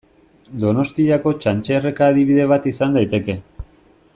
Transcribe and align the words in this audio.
Donostiako 0.61 1.33
Txantxerreka 1.43 2.09
adibide 2.15 2.49
bat 2.53 2.67
izan 2.73 2.97
daiteke. 2.99 3.37